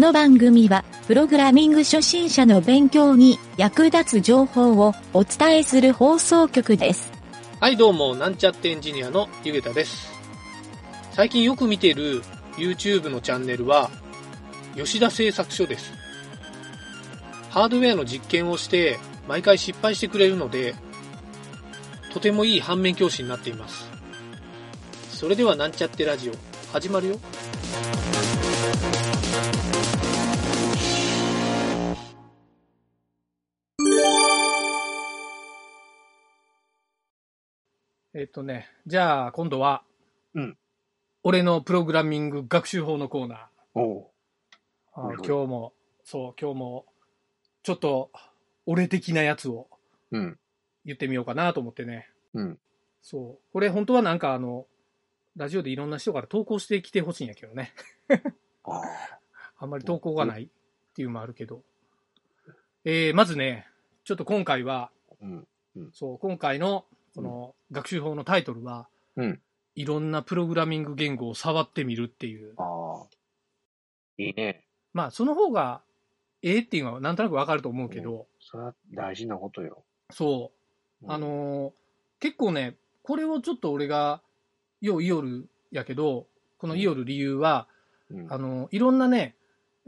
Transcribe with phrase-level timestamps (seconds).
[0.00, 7.12] この番組は、プログラミング初心者の勉強に役立つ情報をお伝えする放送局です。
[7.60, 10.10] はい、どうも、なんちゃってエンジニアのゆげたです。
[11.12, 12.22] 最近よく見てる
[12.56, 13.90] YouTube のチャンネルは、
[14.74, 15.92] 吉田製作所です。
[17.50, 20.76] ハードウェアの実験をして、毎回失敗してくれるので、
[22.14, 23.86] とてもいい反面教師になっています。
[25.12, 26.32] それではなんちゃってラジオ、
[26.72, 27.20] 始まるよ。
[38.12, 39.82] えっとね、じゃあ今度は、
[40.34, 40.56] うん
[41.22, 43.38] 俺のプログラミング学習法のコーナー。
[43.74, 44.06] おう
[44.94, 46.86] あはいはい今日も、そう、今日も、
[47.62, 48.10] ちょっと、
[48.64, 49.68] 俺的なやつを
[50.10, 50.38] うん。
[50.84, 52.08] 言ってみようかなと思ってね。
[52.32, 52.58] うん。
[53.02, 53.52] そう。
[53.52, 54.66] これ本当はなんかあの、
[55.36, 57.74] ラジオでいろんな人から投稿してきてほしいんやけどね。
[58.64, 59.20] ああ。
[59.58, 60.48] あんまり投稿がないっ
[60.94, 61.62] ていうのもあるけど。
[62.84, 63.68] えー、まずね、
[64.04, 65.46] ちょっと今回は、うん。
[65.92, 69.40] そう、今回の、この学習法のタイトルは、うん。
[69.74, 72.54] いろんなプログラミング言語を触ってみるっていう。
[72.56, 73.06] ああ。
[74.18, 74.64] いいね。
[74.92, 75.82] まあ、その方が、
[76.42, 79.84] ええっていうのはなんとなくわかると思うけど、それは大事なことよ。
[80.10, 80.52] そ
[81.02, 81.06] う。
[81.12, 81.72] あ、のー
[82.20, 84.20] 結構ね、これをちょっと俺が、
[84.82, 86.26] ようイオルやけど、
[86.58, 87.66] このイオル理由は、
[88.10, 89.34] うん、あの、いろんなね、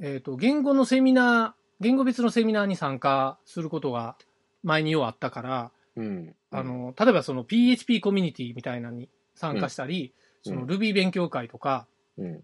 [0.00, 4.16] えっ、と、言語のセミナー、言語別のセミナーに参加することが
[4.62, 6.34] 前にようあったから、うん。
[6.50, 11.86] あ、の、例えばその PHP コミュニティみたいなのに参加したり、うんその Ruby 勉強会とか、
[12.18, 12.42] うん。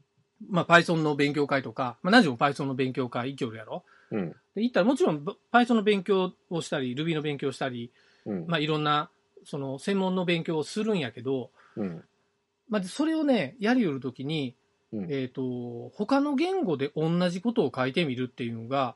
[0.48, 3.84] まあ Python の勉強会とか、まあ何時も Python の勉強会、イキョルやろ？
[4.12, 4.30] うん。
[4.54, 7.90] で、行ったらもちろん Python の勉強をしたり、Ruby の勉強をしたり、
[8.24, 8.46] うん。
[8.46, 9.10] まあいろんな、
[9.44, 12.04] その専門の勉強をするんやけど、うん。
[12.68, 14.54] まあそれをね、やりよるときに、
[14.92, 15.12] うん。
[15.12, 18.94] えっ、と、他の言語で同じことを書いてみるっていうのが。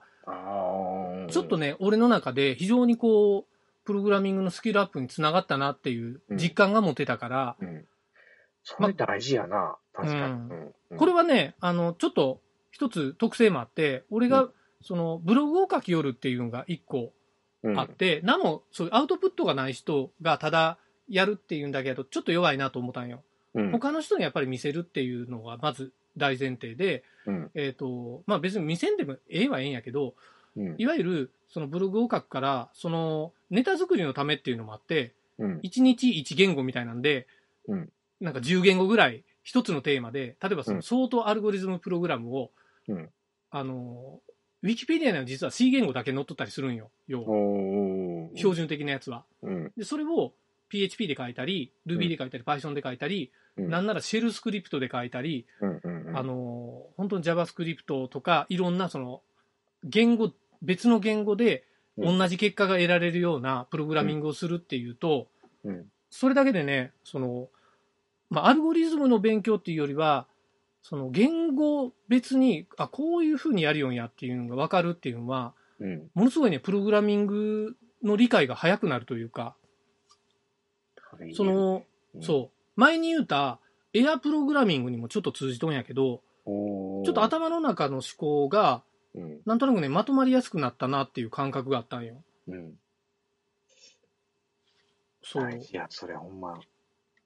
[1.28, 3.51] ちょっとね、俺の中で非常にこう、
[3.84, 7.84] プログラミングのスキルアップにつながったなっていう実感が持てたから、うん。
[8.64, 9.76] それ大事やな。
[9.92, 10.20] 確かに。
[10.22, 10.98] うんうん。
[10.98, 14.50] これはね、あの、ちょっと一つ特性もあって、俺がうん
[14.84, 17.12] そのブログを書きよるっていうのが一個
[17.64, 20.78] うん、あって、なもそういうアウトプットがない人がただ
[21.08, 23.22] やるっていうんだけど、ちょっと弱いなと思ったんよ。
[23.54, 23.70] うん。
[23.70, 27.50] 他の人にやっぱり見せるっていうのがまず大前提で、うん。
[27.54, 30.14] えっ、と、まあ別に見せんでもええはええんやけど、
[30.56, 30.74] うん。
[30.76, 35.60] いわゆるそのブログを書くから、そのネタ作りのためっていうのもあって、うん。
[35.60, 37.28] 1日1言語みたいなんで、
[37.68, 37.88] うん
[38.20, 42.50] なんか10言語ぐらい一つのテーマで、例えばそうのん相当アルゴリズムプログラムを、
[42.86, 43.10] うん
[43.50, 44.20] あの、
[44.62, 46.90] ウィキペディアには実は C 言語だけ載っとったりするんよ。
[47.08, 47.20] 要
[48.36, 49.24] 標準的なやつは。
[49.42, 49.72] うん。
[49.76, 50.32] で、それを
[50.68, 53.70] PHP で書いたり、Ruby で書いたり、Python で書いたり、うん。
[53.70, 55.80] なんならシェルスクリプトで書いたり、うん。
[55.82, 56.06] うん。
[56.06, 59.20] うんあ、の、本当に JavaScript とか、いろんなその、
[59.82, 60.30] 言語、
[60.62, 65.28] 別の言語でうん同じ結果が得られるようなプログラミングをするっていうと、
[65.64, 65.86] うん。
[66.10, 67.48] それだけでね、その、
[68.30, 70.26] まあ、アルゴリズムの勉強っていうよりは、
[70.82, 76.10] その言語別に、あ、こういうふうにやるよんやっていうのが分かるっていうのは、うん。
[76.14, 79.54] ものすごいね、プログラミングの理解が早くなるというか、
[81.34, 81.84] その、
[82.20, 83.58] そう、前に言うた、
[83.94, 87.04] エアプログラミングにもちょっと通じとんやけど、うん。
[87.04, 88.82] ちょっと頭の中の思考が、
[89.14, 89.40] うん。
[89.44, 92.22] なんとなくね、まとまりやすくなったなっていう感覚があったんよ。
[92.48, 92.78] うん。
[95.22, 95.42] そう。
[95.44, 96.58] 大事や、それほんま。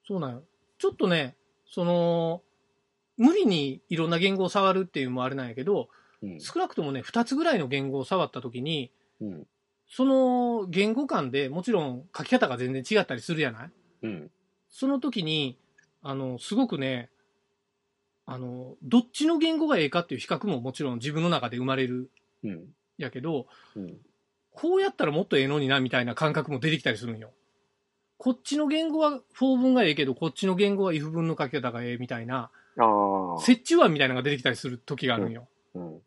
[0.07, 0.43] そうなんよ。
[0.77, 2.41] ちょっとね、その、
[3.17, 5.89] 無理にいろんな言語を触るっていうのもあれなんやけど、
[6.21, 6.39] うん。
[6.39, 9.47] 少なくともね、2つぐらいの言語を触ったときに、うん。
[9.89, 13.71] その言語間でもちろん書き方が全然違ったりするじゃない？
[14.03, 14.31] うん。
[14.69, 15.57] その時に、
[16.03, 17.09] あの、すごくね、
[18.27, 22.11] あの、どっちの言語がええかっていう比較ももちろん自分の中で生まれる
[22.43, 22.65] うん。
[22.97, 23.97] やけど、うん。
[24.51, 27.31] こうやったらもっとええのになみたいな感覚も出てきたりするんよ。
[28.17, 33.35] こっちの言語は for 文がええけど、こっちの言語は if 文の書き方がええみたいな、ああ。
[33.35, 35.47] 折衷案みたいなのが出てきたりする時があるんよ。
[35.75, 36.01] うん。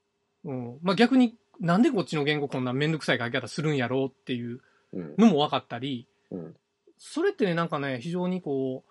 [0.44, 0.78] うん。
[0.82, 4.60] まあ逆になんでこっちの言語こんなめんどくさい書き方するんやろうっていう
[4.92, 5.14] うん。
[5.16, 6.56] のも分かったり、うん。
[6.98, 8.89] それってね、なんかね、非常にこう、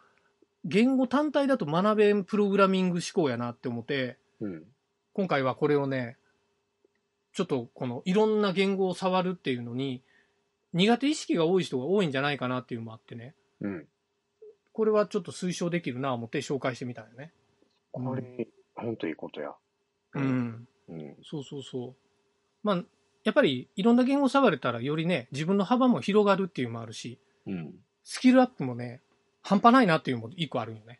[0.65, 4.63] 言語単体だと学べんプログラミング思考やなって思って、うん。
[5.13, 6.17] 今回はこれをね、
[7.33, 10.03] ちょっとこのいろんな言語を触るっていうのに、
[10.73, 13.87] 苦手意識が多い人が多いんじゃないかなっていうのもあってね、うん。
[14.73, 17.31] これはちょっと推奨できるなと思って紹介してみたよね。
[17.91, 19.53] これ、ほんといいことや。
[20.13, 20.21] う。
[20.21, 20.67] ん。
[20.89, 21.15] うん。
[21.23, 21.95] そうそうそう。
[22.63, 22.83] まあ、
[23.23, 27.73] やっぱりいろんな言語触れたらよりね、自分の幅も広がるっていうのもあるし、うん。
[28.03, 29.01] スキルアップもね、
[29.49, 30.99] 半端ないなっていうのも一個あるよね。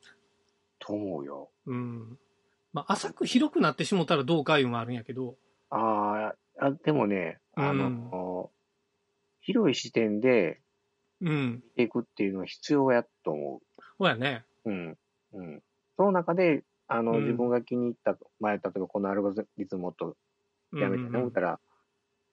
[0.79, 1.51] と思うよ。
[1.67, 2.17] うん。
[2.73, 5.35] まあ、浅く広くなってしもたらどうかいうのもあるんやけど、
[5.69, 8.49] あーあ、でもね、あの、
[9.41, 10.61] 広い視点で
[11.21, 11.55] うん。
[11.55, 13.61] 見ていくっていうのは必要やと思
[13.99, 14.45] そうやね。
[14.65, 14.71] う。
[14.71, 14.97] うん。
[15.33, 15.63] うん。
[15.95, 20.15] その中で、あの、うん自分が気に入った、前、例えばこのアルゴリズムもっと
[20.71, 21.59] うんやめてね、思ったら、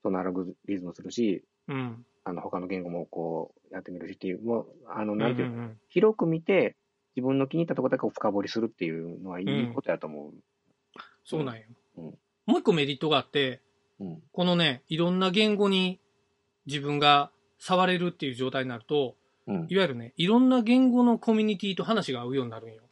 [0.07, 2.07] そのアルゴリズムするし、うん。
[2.23, 6.77] あの、他の言語もこう、やってみるしっていう、もう、あの、なんていうの、うんうん広く見て、
[7.17, 10.33] 自分の気に入ったところだけを深掘りするっていうのはいいことやと思う。
[11.25, 11.63] そうなんよ。
[11.97, 12.15] うん
[12.47, 13.61] もう一個メリットがあって、
[13.99, 14.23] うん。
[14.31, 15.99] このね、いろんな言語に
[16.67, 19.17] 自分が触れるっていう状態になると、
[19.49, 19.67] うん。
[19.69, 22.83] いわゆるね、いろんな言語のコミュニティと話が合うようになるんよ。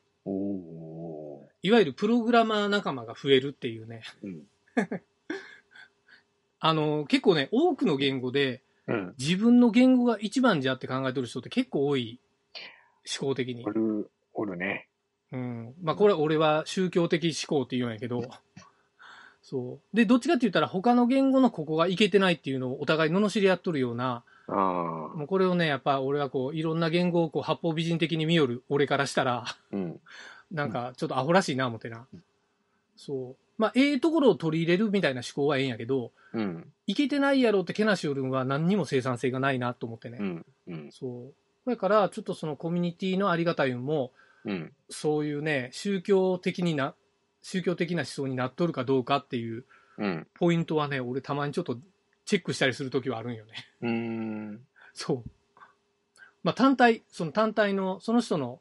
[1.62, 4.02] いわゆるプログラマー仲間が増えるっていうね。
[6.66, 9.14] あの、結構ね、多くの言語でうん。
[9.19, 12.20] 自分の言語が一番じゃって考えてる人って結構多い。
[13.20, 13.70] 思考的にお。
[13.70, 14.88] る、おるね。
[15.32, 15.75] うん。
[15.82, 18.22] まあこれ俺は宗教的思考って言うんやけど。
[19.43, 19.96] そう。
[19.96, 24.55] で、どっちかって言ったら他の言語のここがいけてないっていうのをお互い罵り合っとるような、ああ。
[25.17, 30.00] もうこれをね、やっぱ俺はこう、いろんな言語をこう、八方美人的に見よる俺からしたら、うん。
[30.50, 32.06] なんかちょっとアホらしいな思ってな。
[32.96, 33.44] そう。
[33.56, 36.72] まあ、ええところを取り入れるみたいな思考はええんやけど、うん。
[36.86, 40.18] いけてないやろってけなしよるんは何にも生産性がないなと思ってね。
[40.20, 40.46] うん。
[40.66, 40.92] うん。
[40.92, 41.32] そ
[41.66, 41.70] う。
[41.70, 44.12] だから、ちょっとそのコミュニティのありがたい運も、
[44.44, 44.72] うん。
[44.90, 46.94] そういうね、宗教的にな、
[47.42, 49.64] 宗教的な思想になっとるかどうかっていう
[49.98, 50.26] うん。
[50.34, 51.78] ポイントはね、俺たまにちょっと
[52.24, 53.52] チェックしたりするときはあるんよね。
[53.82, 54.60] うーん。
[54.92, 55.30] そう。
[56.42, 58.60] まあ単体、その単体の、その人の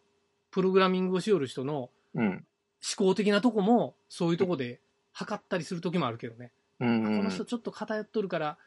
[0.51, 2.45] プログラミングをしよる人のうん。
[2.85, 4.81] 思考的なとこも、そういうとこで
[5.13, 6.51] 測ったりするときもあるけどね。
[6.79, 8.57] うこんの人ちょっと偏っとるから、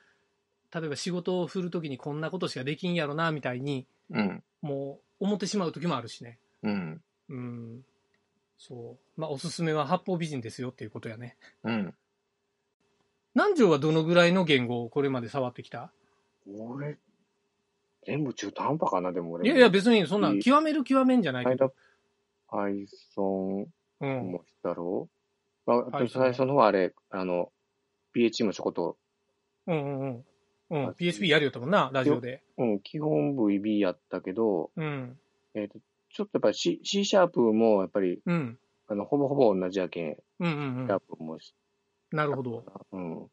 [0.75, 4.43] 例えば仕事を振るときにこんなことしかできんやろな、みたいに、うん。
[4.63, 6.39] もう思ってしまうときもあるしね。
[6.63, 7.03] うん。
[7.29, 7.85] うん。
[8.59, 9.21] そう。
[9.21, 11.37] まあおすすめは八方美人ですよっていうことやね。
[11.63, 11.95] うん。
[13.35, 15.93] 南條はどのぐらいの言語をこれまで触ってきた？
[16.49, 16.97] 俺、
[18.07, 19.47] 全部中途半端かな、でも俺。
[19.47, 21.75] いやいや、別にそんな極める極めんじゃないけど。
[22.49, 23.67] Python
[24.01, 24.41] うん。
[24.63, 25.09] たろ？
[25.67, 27.53] う、まあ、最初の方はあれ、あの、
[28.13, 28.97] PHP もちょこっと、
[29.67, 30.25] うんうんうん。
[30.71, 30.89] うん。
[30.91, 32.43] PSP やるよったもんな、ラジオで。
[32.59, 35.19] うん、基本 VB やったけど、うん。
[35.55, 35.79] えっ、と、
[36.11, 38.59] ちょっとやっぱり C, C シャープもやっぱり、うん。
[38.89, 41.01] あの、ほぼほぼ同じやけん、うんうんうシャーん。
[41.01, 41.55] プもし、
[42.13, 42.65] なるほど。
[42.93, 43.31] うん。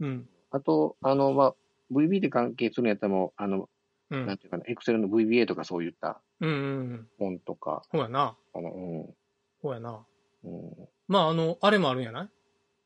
[0.00, 0.28] うん。
[0.50, 1.54] あと、あの、まあ、
[1.90, 3.68] VB で関係するんやったらもう、あの、
[4.10, 4.26] うん。
[4.26, 7.08] なんていうかな、Excel の VBA とかそういったうん。
[7.18, 8.36] 本とか、ほうやな。
[8.54, 9.14] あの、うん、
[9.62, 10.00] ほうやな。
[10.44, 10.72] うん。
[11.08, 12.28] まあ、あの、あれもあるんやない？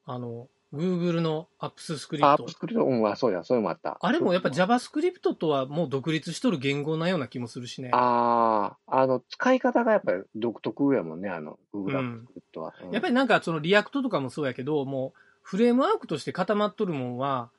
[0.04, 2.52] あの、Google の Apps スクリプトップ。
[2.52, 3.96] スクリプト、うん、あ、そうや、そういうのもあった。
[4.00, 7.90] あれもやっぱ JavaScript とはもう独立しとる言語なような気もするしね。
[7.92, 12.74] ああ、あの、使い方がやっぱり独特やもんね、あの、Google うん Apps Script は。
[12.82, 17.50] うんやっぱりなんかその React とかもそうやけど、もうフレームワークとして固まっとるもんは、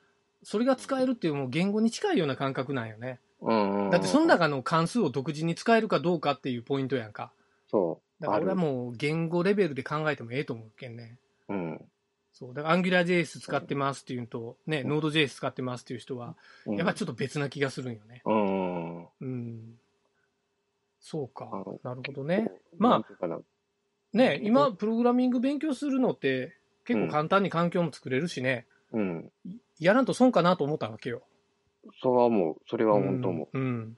[0.44, 3.18] それが使えるっていうもう言語に近いような感覚なんよね。
[3.40, 7.32] うんうん、だってその中の関数を独自に使えるかどうかっていうポイントやんか。
[7.70, 8.07] そう。
[8.20, 8.56] だから俺はう。
[8.56, 11.18] もう言語レベルで考えてもええと思うけんね。
[11.48, 11.80] うん。
[12.32, 12.54] そう。
[12.54, 16.36] だから AngularJS 使ってますっていうのと、ね、うん Node.js 使ってますっていう人は、
[16.66, 18.22] うんやっぱちょっと別な気がするんよね。
[18.24, 19.06] うん。
[19.06, 19.78] うん。
[21.00, 21.46] そうか。
[21.82, 22.50] なるほどね。
[22.76, 23.38] まあ
[24.12, 29.32] ね、今、プログラミング勉強するのって、結構簡単に環境も作れるしね、うん。
[29.78, 31.22] やらんと損かなと思ったわけよ。
[32.02, 32.56] そうは思う。
[32.66, 33.58] それは本当思う。
[33.58, 33.62] うん。
[33.62, 33.96] うん。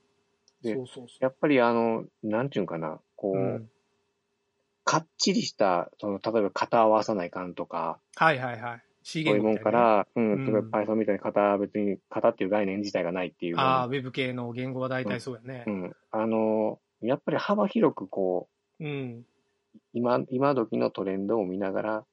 [0.62, 3.36] でそうそうそやっぱりあの、なんていうんかな、こう。
[3.36, 3.70] う、うん。
[4.84, 8.82] かっちりした、その、例えば型合わさないかんとか、はいはいはい。
[9.02, 15.70] C そういうもんから、うん、うん例えば Python みたいに型、別に型っていう概念自体がないっていうのああ、ウェブ系の言語は大体そうやねう。
[15.70, 15.96] ん。
[16.10, 19.24] あの、やっぱり幅広くこう、うん。
[19.92, 22.04] 今、今時のトレンドを見ながら、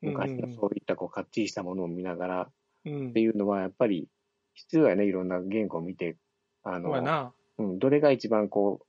[0.00, 2.48] 昔うんのそういったこう、かっちりしたものを見ながら、
[2.84, 3.20] うんって。
[3.20, 4.08] いうのは、やっぱり
[4.54, 6.16] 必要やね、いろんな言語を見て、
[6.62, 7.32] あの、そうやな。
[7.58, 8.86] うん、どれが一番こう、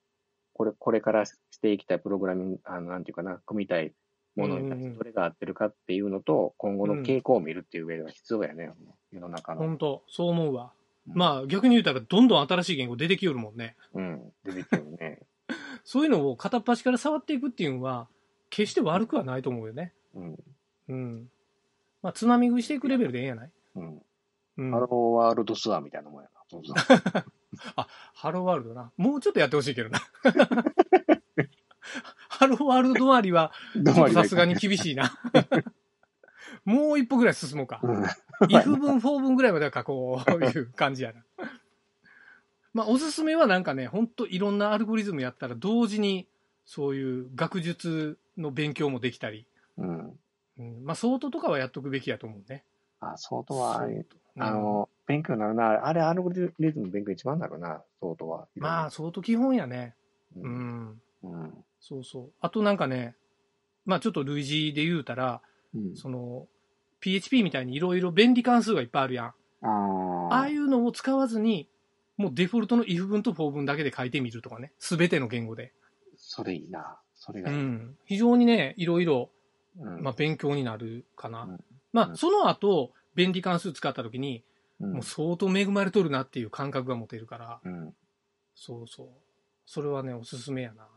[0.59, 3.93] これ、これからしていきたいプログラミング、あの、なんていうかな、組みたい
[4.35, 8.69] ものに対してどれが合ってるかっていうのと、今後の傾向を見るっていう上では必要やね、
[9.13, 9.61] 世の中の。
[9.61, 10.73] 本当そう思うわ。
[11.07, 13.77] うんまあ逆に言うたらどんどん新しい言語出てきよるもんね。
[13.95, 15.21] うん、出てきてるね。
[15.85, 18.09] そういうのを片っ端から触っていくっていうのは、
[18.49, 19.93] 決して悪くはないと思うよね。
[20.13, 20.43] うん、
[20.89, 21.31] うん。
[22.03, 23.51] まあ津波食いしていくレベルでええんやない？
[23.75, 24.01] うん。
[24.57, 24.71] うん。
[24.71, 27.25] ハローワールドツアーみたいなもんやな。
[27.63, 27.85] そうそう。
[28.13, 28.91] ハローワールドな。
[28.97, 29.99] もうちょっとやってほしいけどな。
[32.29, 33.51] ハローワールド止まりは、
[34.13, 35.11] さすがに厳しいな。
[36.65, 37.79] もう一歩ぐらい進もうか。
[37.83, 38.03] うん。
[38.47, 41.23] if 分、4分ぐらいまでは書こういう感じやな。
[42.73, 46.27] まあ、おすすめはなんかね、ほんといろんなアルゴリズムやったら同時に、
[46.65, 49.47] そういう学術の勉強もできたり、
[49.77, 50.19] うん。
[50.59, 50.85] うん。
[50.85, 52.63] まあ、相当とかはやっとくべきやと思うね。
[52.99, 53.81] あ、相当は、
[54.37, 55.87] あの、勉強になるな。
[55.87, 56.35] あれ、アルゴリ
[56.71, 58.47] ズム勉強一番なるな、相当は。
[58.55, 59.95] うんまあ、相当基本やね。
[60.37, 60.41] う。
[60.41, 61.01] うんん。
[61.23, 61.53] うん。
[61.79, 62.31] そうそう。
[62.39, 63.15] あとなんかね、
[63.85, 65.41] まあちょっと類似で言うたら、
[65.73, 65.95] うん。
[65.95, 66.47] その、
[66.99, 69.25] PHP みたいにいろいろ便利関数がいっぱいあるやん。
[69.25, 69.33] あ
[70.29, 70.35] あ。
[70.35, 71.67] ああいうのを使わずに、
[72.17, 74.73] もうデフォルトの if 文と for 文だけで書いてみるとかね。
[74.77, 75.73] すべての言語で。
[76.17, 76.99] それいいな。
[77.15, 77.57] それがいい。
[77.57, 77.97] うん。
[78.05, 79.31] 非常にね、いろいろ、
[79.79, 80.03] うん。
[80.03, 81.45] まあ勉強になるかな。
[81.45, 81.59] うん
[81.93, 84.43] まあ、うんその後、便利関数使った時に、うん
[84.79, 87.93] もう相当恵まれとるなっていう感覚が持てるから、うん。
[88.55, 89.07] そうそう。
[89.65, 90.87] それはね、おすすめやな。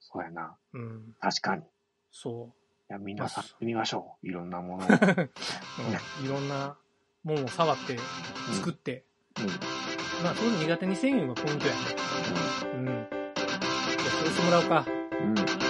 [0.00, 0.56] そうやな。
[0.72, 1.14] うん。
[1.20, 1.62] 確かに。
[1.62, 1.64] い
[2.10, 2.50] そ
[2.88, 4.26] や、皆さんまあ、見ましょう。
[4.26, 4.88] いろんなものを。
[4.88, 4.90] う。
[6.20, 6.76] うん、いろんな
[7.22, 7.98] もんを触って、
[8.54, 9.04] 作って、
[9.38, 9.44] うん。
[9.44, 9.50] うん。
[10.24, 11.78] まあ、そういうの苦手にせんいうのがポイントやね。
[12.74, 12.84] うん。
[12.86, 13.60] じゃあ、
[14.10, 14.84] そうしてもらおうか。
[15.20, 15.69] うん。